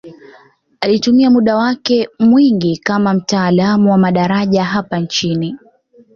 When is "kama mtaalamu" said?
2.77-3.91